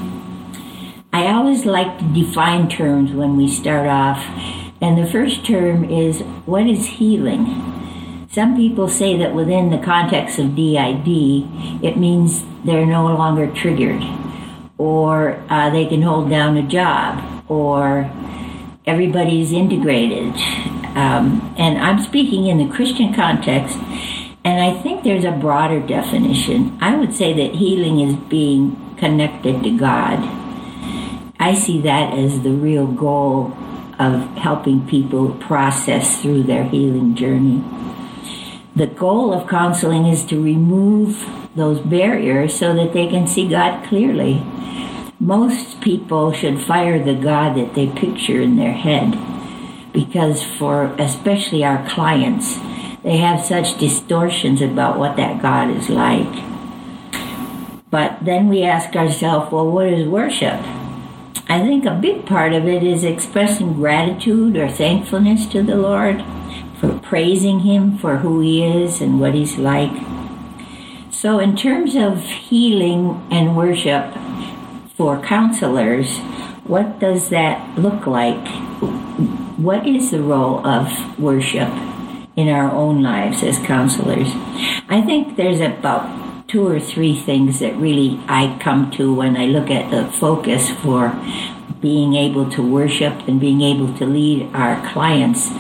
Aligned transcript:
I 1.12 1.26
always 1.26 1.66
like 1.66 1.98
to 1.98 2.14
define 2.14 2.66
terms 2.70 3.12
when 3.12 3.36
we 3.36 3.46
start 3.46 3.86
off. 3.86 4.24
And 4.80 4.96
the 4.96 5.06
first 5.06 5.44
term 5.44 5.84
is 5.84 6.22
what 6.46 6.66
is 6.66 6.86
healing? 6.86 7.79
Some 8.32 8.54
people 8.54 8.86
say 8.86 9.16
that 9.18 9.34
within 9.34 9.70
the 9.70 9.78
context 9.78 10.38
of 10.38 10.54
DID, 10.54 11.08
it 11.82 11.96
means 11.96 12.44
they're 12.64 12.86
no 12.86 13.06
longer 13.06 13.52
triggered, 13.52 14.04
or 14.78 15.42
uh, 15.50 15.68
they 15.70 15.84
can 15.86 16.02
hold 16.02 16.30
down 16.30 16.56
a 16.56 16.62
job, 16.62 17.44
or 17.50 18.08
everybody's 18.86 19.52
integrated. 19.52 20.32
Um, 20.94 21.52
and 21.58 21.76
I'm 21.78 22.00
speaking 22.00 22.46
in 22.46 22.58
the 22.58 22.72
Christian 22.72 23.12
context, 23.12 23.76
and 24.44 24.62
I 24.62 24.80
think 24.80 25.02
there's 25.02 25.24
a 25.24 25.32
broader 25.32 25.80
definition. 25.80 26.78
I 26.80 26.94
would 26.94 27.12
say 27.12 27.32
that 27.32 27.56
healing 27.56 27.98
is 27.98 28.14
being 28.28 28.94
connected 28.96 29.64
to 29.64 29.76
God. 29.76 30.20
I 31.40 31.54
see 31.54 31.80
that 31.80 32.16
as 32.16 32.42
the 32.42 32.52
real 32.52 32.86
goal 32.86 33.56
of 33.98 34.22
helping 34.36 34.86
people 34.86 35.32
process 35.34 36.22
through 36.22 36.44
their 36.44 36.62
healing 36.62 37.16
journey 37.16 37.64
the 38.80 38.86
goal 38.86 39.34
of 39.34 39.46
counseling 39.46 40.06
is 40.06 40.24
to 40.24 40.42
remove 40.42 41.28
those 41.54 41.78
barriers 41.80 42.58
so 42.58 42.74
that 42.74 42.94
they 42.94 43.06
can 43.06 43.26
see 43.26 43.46
God 43.46 43.84
clearly. 43.84 44.42
Most 45.20 45.82
people 45.82 46.32
should 46.32 46.62
fire 46.62 46.98
the 46.98 47.14
God 47.14 47.58
that 47.58 47.74
they 47.74 47.88
picture 47.88 48.40
in 48.40 48.56
their 48.56 48.72
head 48.72 49.18
because 49.92 50.42
for 50.42 50.94
especially 50.98 51.62
our 51.62 51.86
clients, 51.90 52.54
they 53.02 53.18
have 53.18 53.44
such 53.44 53.78
distortions 53.78 54.62
about 54.62 54.98
what 54.98 55.18
that 55.18 55.42
God 55.42 55.68
is 55.68 55.90
like. 55.90 56.42
But 57.90 58.24
then 58.24 58.48
we 58.48 58.62
ask 58.62 58.96
ourselves, 58.96 59.52
well, 59.52 59.70
what 59.70 59.88
is 59.88 60.08
worship? 60.08 60.58
I 61.50 61.60
think 61.60 61.84
a 61.84 62.00
big 62.00 62.24
part 62.24 62.54
of 62.54 62.66
it 62.66 62.82
is 62.82 63.04
expressing 63.04 63.74
gratitude 63.74 64.56
or 64.56 64.70
thankfulness 64.70 65.44
to 65.48 65.62
the 65.62 65.76
Lord 65.76 66.24
praising 67.10 67.66
Him 67.66 67.98
for 67.98 68.18
who 68.18 68.40
He 68.40 68.62
is 68.62 69.00
and 69.00 69.18
what 69.20 69.34
He's 69.34 69.58
like. 69.58 69.90
So, 71.10 71.40
in 71.40 71.56
terms 71.56 71.96
of 71.96 72.22
healing 72.22 73.26
and 73.32 73.56
worship 73.56 74.14
for 74.94 75.20
counselors, 75.20 76.18
what 76.62 77.00
does 77.00 77.28
that 77.30 77.76
look 77.76 78.06
like? 78.06 78.46
What 79.58 79.88
is 79.88 80.12
the 80.12 80.22
role 80.22 80.64
of 80.64 80.86
worship 81.18 81.68
in 82.36 82.48
our 82.48 82.70
own 82.70 83.02
lives 83.02 83.42
as 83.42 83.58
counselors? 83.58 84.28
I 84.88 85.02
think 85.04 85.34
there's 85.34 85.60
about 85.60 86.46
two 86.46 86.64
or 86.64 86.78
three 86.78 87.18
things 87.18 87.58
that 87.58 87.74
really 87.74 88.20
I 88.28 88.56
come 88.62 88.88
to 88.92 89.12
when 89.12 89.36
I 89.36 89.46
look 89.46 89.68
at 89.68 89.90
the 89.90 90.06
focus 90.12 90.70
for 90.70 91.10
being 91.80 92.14
able 92.14 92.48
to 92.50 92.62
worship 92.62 93.26
and 93.26 93.40
being 93.40 93.62
able 93.62 93.92
to 93.98 94.06
lead 94.06 94.48
our 94.54 94.78
clients 94.92 95.50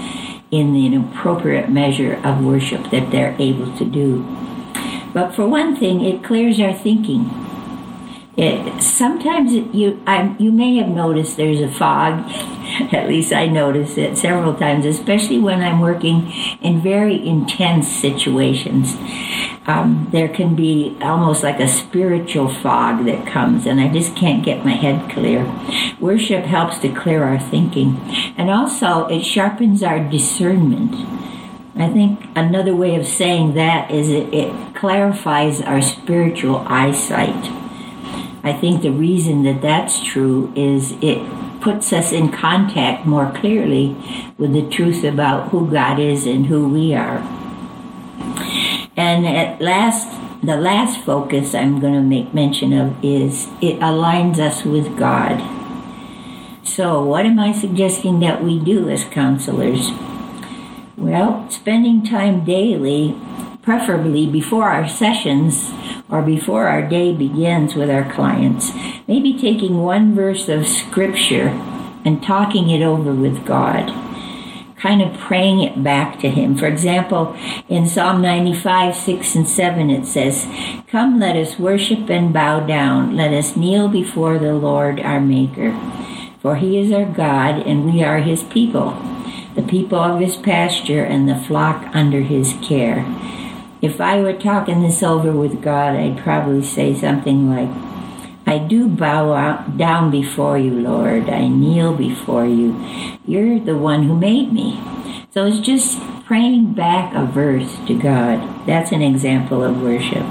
in 0.50 0.72
the 0.72 0.96
appropriate 0.96 1.70
measure 1.70 2.14
of 2.24 2.44
worship 2.44 2.90
that 2.90 3.10
they're 3.10 3.36
able 3.38 3.76
to 3.76 3.84
do. 3.84 4.24
But 5.12 5.34
for 5.34 5.46
one 5.46 5.76
thing, 5.76 6.00
it 6.00 6.24
clears 6.24 6.60
our 6.60 6.72
thinking. 6.72 7.30
It, 8.36 8.82
sometimes 8.82 9.52
it, 9.52 9.74
you 9.74 10.02
I, 10.06 10.34
you 10.38 10.52
may 10.52 10.76
have 10.76 10.88
noticed 10.88 11.36
there's 11.36 11.60
a 11.60 11.70
fog. 11.70 12.24
At 12.92 13.08
least 13.08 13.32
I 13.32 13.46
notice 13.46 13.96
it 13.98 14.16
several 14.16 14.54
times, 14.54 14.86
especially 14.86 15.38
when 15.38 15.60
I'm 15.60 15.80
working 15.80 16.32
in 16.60 16.80
very 16.80 17.26
intense 17.26 17.88
situations 17.88 18.96
um, 19.70 20.08
there 20.10 20.28
can 20.28 20.56
be 20.56 20.96
almost 21.00 21.42
like 21.42 21.60
a 21.60 21.68
spiritual 21.68 22.48
fog 22.48 23.04
that 23.04 23.26
comes, 23.26 23.66
and 23.66 23.80
I 23.80 23.88
just 23.88 24.16
can't 24.16 24.44
get 24.44 24.64
my 24.64 24.72
head 24.72 25.10
clear. 25.10 25.44
Worship 26.00 26.44
helps 26.44 26.78
to 26.78 26.88
clear 26.88 27.22
our 27.22 27.38
thinking, 27.38 27.96
and 28.36 28.50
also 28.50 29.06
it 29.06 29.22
sharpens 29.22 29.82
our 29.82 30.00
discernment. 30.00 30.94
I 31.76 31.88
think 31.92 32.20
another 32.34 32.74
way 32.74 32.96
of 32.96 33.06
saying 33.06 33.54
that 33.54 33.90
is 33.90 34.08
it, 34.08 34.34
it 34.34 34.74
clarifies 34.74 35.62
our 35.62 35.80
spiritual 35.80 36.64
eyesight. 36.66 37.50
I 38.42 38.52
think 38.52 38.82
the 38.82 38.90
reason 38.90 39.44
that 39.44 39.62
that's 39.62 40.02
true 40.02 40.52
is 40.56 40.92
it 41.00 41.18
puts 41.60 41.92
us 41.92 42.12
in 42.12 42.30
contact 42.30 43.06
more 43.06 43.32
clearly 43.32 43.96
with 44.38 44.52
the 44.52 44.68
truth 44.68 45.04
about 45.04 45.50
who 45.50 45.70
God 45.70 45.98
is 45.98 46.26
and 46.26 46.46
who 46.46 46.68
we 46.68 46.94
are. 46.94 47.18
And 48.96 49.26
at 49.26 49.60
last, 49.60 50.08
the 50.42 50.56
last 50.56 51.00
focus 51.04 51.54
I'm 51.54 51.80
going 51.80 51.94
to 51.94 52.00
make 52.00 52.34
mention 52.34 52.72
of 52.72 53.02
is 53.04 53.48
it 53.60 53.78
aligns 53.80 54.38
us 54.38 54.64
with 54.64 54.98
God. 54.98 55.40
So, 56.62 57.02
what 57.02 57.26
am 57.26 57.38
I 57.38 57.52
suggesting 57.52 58.20
that 58.20 58.42
we 58.42 58.58
do 58.58 58.88
as 58.88 59.04
counselors? 59.04 59.90
Well, 60.96 61.48
spending 61.50 62.04
time 62.04 62.44
daily, 62.44 63.18
preferably 63.62 64.26
before 64.26 64.68
our 64.68 64.88
sessions 64.88 65.70
or 66.08 66.22
before 66.22 66.68
our 66.68 66.86
day 66.86 67.14
begins 67.14 67.74
with 67.74 67.90
our 67.90 68.10
clients, 68.12 68.70
maybe 69.10 69.36
taking 69.36 69.82
one 69.82 70.14
verse 70.14 70.48
of 70.48 70.68
scripture 70.68 71.48
and 72.04 72.22
talking 72.22 72.70
it 72.70 72.80
over 72.80 73.12
with 73.12 73.44
God 73.44 73.90
kind 74.80 75.02
of 75.02 75.20
praying 75.20 75.60
it 75.60 75.82
back 75.84 76.18
to 76.20 76.30
Him. 76.30 76.56
For 76.56 76.66
example, 76.66 77.36
in 77.68 77.86
Psalm 77.86 78.22
95, 78.22 78.96
6 78.96 79.34
and 79.34 79.48
7, 79.48 79.90
it 79.90 80.06
says, 80.06 80.46
Come, 80.88 81.20
let 81.20 81.36
us 81.36 81.58
worship 81.58 82.08
and 82.08 82.32
bow 82.32 82.60
down. 82.60 83.14
Let 83.14 83.34
us 83.34 83.56
kneel 83.56 83.88
before 83.88 84.38
the 84.38 84.54
Lord 84.54 84.98
our 85.00 85.20
Maker. 85.20 85.78
For 86.40 86.56
He 86.56 86.78
is 86.78 86.92
our 86.92 87.04
God, 87.04 87.66
and 87.66 87.84
we 87.84 88.02
are 88.02 88.20
His 88.20 88.42
people, 88.44 88.92
the 89.54 89.62
people 89.62 89.98
of 89.98 90.20
His 90.20 90.38
pasture, 90.38 91.04
and 91.04 91.28
the 91.28 91.36
flock 91.36 91.84
under 91.94 92.22
His 92.22 92.54
care. 92.62 93.04
If 93.82 94.00
I 94.00 94.22
were 94.22 94.32
talking 94.32 94.80
this 94.80 95.02
over 95.02 95.32
with 95.32 95.62
God, 95.62 95.94
I'd 95.94 96.18
probably 96.18 96.62
say 96.62 96.94
something 96.94 97.50
like, 97.50 97.68
I 98.50 98.58
do 98.58 98.88
bow 98.88 99.64
down 99.76 100.10
before 100.10 100.58
you, 100.58 100.72
Lord. 100.72 101.30
I 101.30 101.46
kneel 101.46 101.94
before 101.94 102.46
you. 102.46 102.74
You're 103.24 103.60
the 103.60 103.76
one 103.76 104.08
who 104.08 104.18
made 104.18 104.52
me. 104.52 104.82
So 105.30 105.46
it's 105.46 105.60
just 105.60 106.00
praying 106.24 106.74
back 106.74 107.14
a 107.14 107.26
verse 107.26 107.78
to 107.86 107.96
God. 107.96 108.66
That's 108.66 108.90
an 108.90 109.02
example 109.02 109.62
of 109.62 109.80
worship. 109.80 110.26